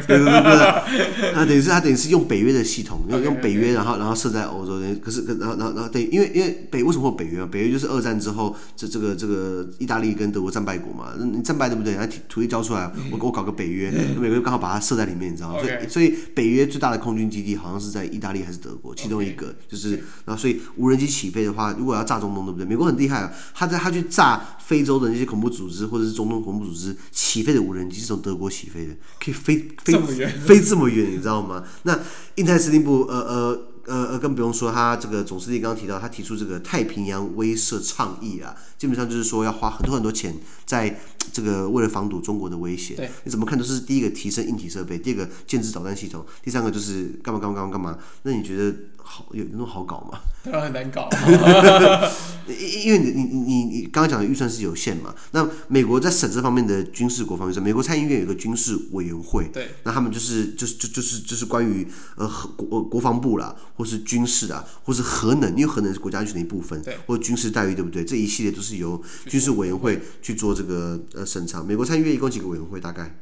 [0.06, 4.72] 对对对对，那 等于是他等于是用北约的系统，用用北约，然后然后设在欧洲。
[5.02, 7.46] 可是，然后然后然后等于，因为因为北为什么会有北约？
[7.46, 11.94] 北约就是二战之后，这这个这个意大利跟德国战败国嘛，你战败对不对？
[11.94, 15.58] 然后土地交出来，我我搞个北约，美国刚好把它设在里面，你知道吗？
[15.60, 19.90] 所以所以北约最大的空军基地好像是在意大利还是德国，其中一个就是，
[20.24, 22.66] 然后所以无人机起飞的话，如果要炸中东，对不对？
[22.66, 24.40] 美国很厉害啊，他在他去炸
[24.72, 29.68] 非洲的那些恐怖组织或者是中东恐怖组织起飞的无人机是从德国起飞的，可以飞。
[29.84, 31.62] 飞这么远，飞这么远，你知道吗？
[31.82, 31.98] 那
[32.36, 40.98] 印太司令部，呃呃呃呃，更不用说，他这个总司令刚刚提到，他提出这个太平洋威慑倡议啊，基本上就是说要花很多很多钱，在
[41.32, 43.10] 这个为了防堵中国的威胁。
[43.24, 47.98] 你怎么看都是第一个提升硬体设备，第二个建制导弹系统，第三个就是干嘛干嘛干嘛干嘛？
[48.22, 48.74] 那你觉得？
[49.04, 50.20] 好有那么好搞吗？
[50.44, 51.10] 当然很难搞，
[52.46, 55.12] 因因为你你你你刚刚讲的预算是有限嘛。
[55.32, 68.04] 那美国在省这方面的军事国防预算，美国参议院有个军事委员会，对，那他们就是就是就就是就是关于呃国国防部啦，或是军事啊，或是核能，因为核能是国家安全的一部分，对，或者军事待遇，对不对？
[68.04, 71.62] 这一系列都是由军事委员会去做这个呃审查。
[71.62, 72.80] 美国参议院一共几个委员会？
[72.80, 73.18] 大概？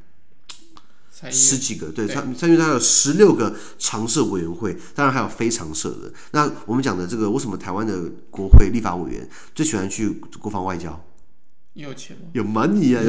[1.31, 6.11] 十几个，对，参参议院它有十六个常设委员会，当然还有非常设的。
[6.31, 10.99] 那我们讲的这个，为什么台湾的国会立法委员最喜欢去国防外交？
[11.75, 12.23] 有钱吗？
[12.33, 13.01] 有 money 啊，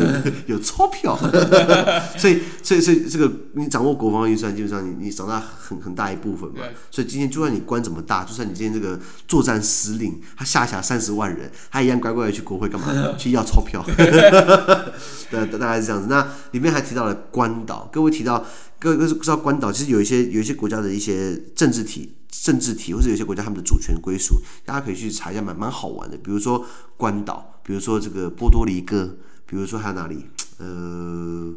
[0.45, 1.17] 有 有钞票，
[2.15, 6.61] 所以所以所以这个你掌握国防预算，基本上你你掌握很很大一部分嘛。
[6.91, 13.15] 所以今天就算你官怎么大，就算你今天这个作战司令，他下辖三十万人，他一样乖乖的去国会干嘛？
[13.17, 13.83] 去要钞票。
[13.97, 16.07] 对，大概是这样子。
[16.07, 18.45] 那里面还提到了关岛，各位提到
[18.79, 26.15] 各位知道关岛，其实有一些有一些国家的一些政治体政治体，或者有些国家他们的主权归属，大家可以去查一下，蛮蛮好玩的。
[26.15, 26.63] 比如说
[26.95, 27.50] 关岛。
[27.63, 30.25] 比如说这个波多黎各，比如说还有哪里？
[30.57, 31.53] 呃，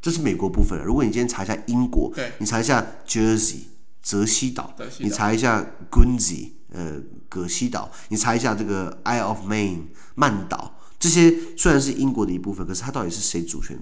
[0.00, 0.82] 这是美国部分。
[0.84, 3.64] 如果你今天查一下英国，对你查一下 Jersey
[4.02, 13.78] 泽西岛，你查一下 Guernsey 呃葛西岛，你查一下这个 Isle of Man 曼岛，这些虽然是英国的一部分，可是它到底是谁主权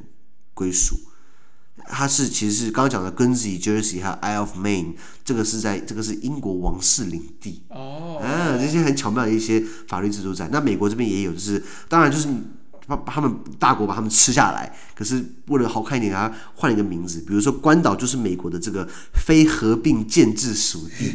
[0.55, 0.97] 归属？
[1.89, 4.95] 它是其实是刚刚讲的 Guernsey、Jersey 还有 Isle of Man，
[5.25, 10.49] 这个是在这个是英国王室领地哦，啊，这些很巧妙的一些法律制度在。
[10.51, 12.29] 那美国这边也有，就是当然就是。
[12.87, 21.13] 把他们大国把他们吃下来，可是为了好看一点，给他换一个名字，比如说关岛就是美国的这个非合并建制属地。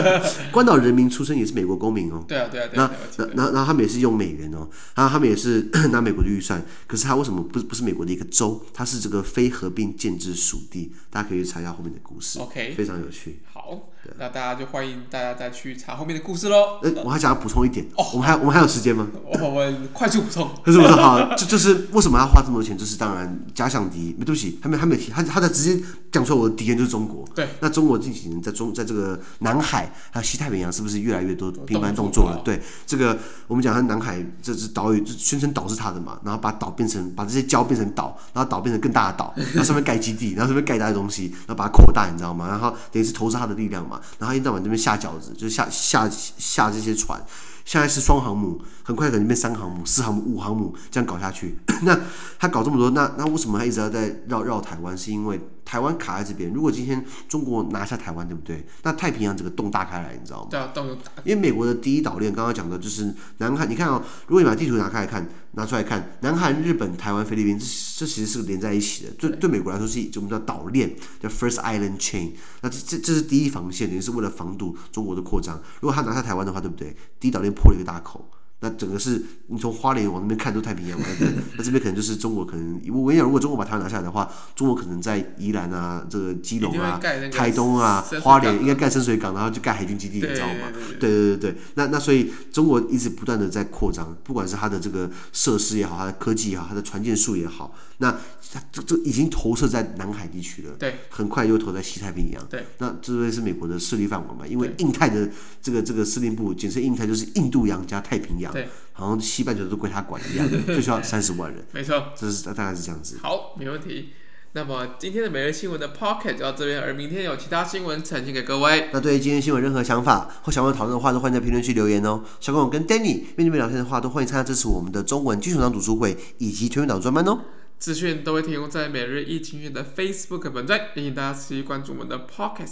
[0.50, 2.24] 关岛人民出生也是美国公民哦。
[2.26, 2.90] 对啊，对啊，对啊。
[3.18, 8.64] 那那然后他们也是用美元哦，然后他们也是 拿美国的预算，可是他为什么不不是美国的一个州？
[8.72, 12.38] 他是这个非合并建制属地，大家可以去查一下后面的故事。
[12.38, 13.40] OK，非常有趣。
[13.52, 13.90] 好。
[14.18, 16.78] 那大家就欢迎大家再去查后面的故事喽。
[16.82, 19.06] 呃，我还想要补充一点哦，我们还我们还有时间吗？
[19.24, 22.76] 我们快速补充，快速补充，好啊，这就是为什么要花这么多钱？
[22.76, 27.24] 就是当然假想敌，对不起，还没还没提，他他在直接讲出来，我的敌人就是中国。
[27.34, 32.40] 对，那中国近几年在中在这个南海还有西太平洋，是不是越来越多频繁动作了？
[32.44, 42.48] 对，这个我们讲他南海这只岛屿，就宣称岛是他的嘛，然后把岛变成把这些礁变成岛，然后岛变成更大的岛，然后上面盖基地，然后上面盖大的东西，然后把它扩大，你知道吗？
[42.48, 43.86] 然后等于是投射他的力量
[44.18, 47.18] 然后一到晚这边下饺子，就下下下这些船。
[47.64, 51.56] 现在是双航母，很快可能变三航母、四航母、五航母这样搞下去。
[51.82, 51.96] 那
[52.38, 54.96] 他搞这么多，那那为什么他一直要在绕绕台湾？
[54.98, 56.52] 是因为台湾卡在这边。
[56.52, 58.66] 如果今天中国拿下台湾，对不对？
[58.82, 60.48] 那太平洋整个洞大开来，你知道吗？
[60.50, 61.12] 对啊，洞大。
[61.22, 63.70] 因为美国的第一岛链，刚刚讲的就是南韩。
[63.70, 67.64] 你看哦，如果你把地图拿开来看，拿出来看，南韩、日本、台湾、菲律宾，这
[67.98, 69.12] 这其实是连在一起的。
[69.12, 70.92] 对对，美国来说是我们叫岛链，
[71.22, 72.32] 叫 First Island Chain。
[72.62, 75.56] 那这这这是第一防线，等于是为了防堵中国的扩张。
[75.80, 76.96] 如果他拿下台湾的话，对不对？
[77.20, 78.28] 第一岛链破了一个大口。
[78.62, 81.06] 那整个是你从花莲往那边看都太平洋嘛，
[81.56, 87.00] 那这边可能就是中国可能，我跟你讲，如果中国把台湾拿下来的话，中国可能在宜兰啊、这个基隆啊、
[87.32, 90.70] 台东啊、花莲应该盖深水港，然后就盖海军基地，你知道吗？
[90.98, 98.12] 对对对对，那那所以中国一直不断的在扩张，不管是它的这个设施也好，它的科技也好，它的船舰数也好，那
[98.52, 104.46] 它这这已经投射在南海地区了，对，很快又投在西太平洋，对，那这边是美国的势力范围嘛？
[104.46, 105.26] 因为印太的
[105.62, 108.49] 这个这个司令部，简称印太就是印度洋加太平洋。
[108.52, 111.64] 对，好像西半球都归他管一样， 就需要三十万人。
[111.72, 113.18] 没错，这是大概是这样子。
[113.22, 114.10] 好，没问题。
[114.52, 118.90] 那么今天的每日新闻的 Pocket 就到这边，而明天有其他新闻呈现给各位。
[118.92, 122.24] 那对于今天新闻任何想法或想要讨论的话，都欢迎在评论区留言哦。
[122.40, 127.42] 想跟我跟 Danny 面对面聊天的话，都欢迎参加支持我们的中文基础党读书会以及全民党专班哦。
[127.78, 132.70] 资讯都会提供在每日一经院的 Facebook 本站，欢迎大家持续关注我们的 Pocket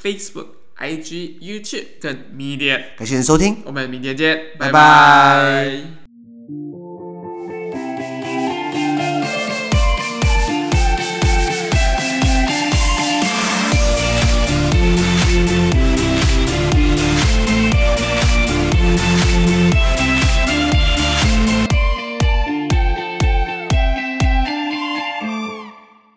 [0.00, 0.46] Facebook。
[0.80, 4.72] IG、YouTube 跟 Media，感谢您收听，我们明天见，拜拜。
[4.72, 6.07] 拜拜。